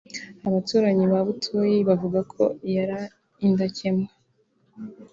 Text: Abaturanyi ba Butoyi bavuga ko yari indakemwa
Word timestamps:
Abaturanyi 0.47 1.03
ba 1.11 1.19
Butoyi 1.27 1.77
bavuga 1.89 2.19
ko 2.33 2.43
yari 2.75 2.99
indakemwa 3.45 4.09